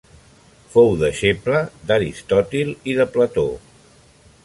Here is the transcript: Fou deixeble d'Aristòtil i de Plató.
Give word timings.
Fou 0.75 0.89
deixeble 1.01 1.61
d'Aristòtil 1.91 2.75
i 2.95 2.99
de 3.03 3.11
Plató. 3.19 3.49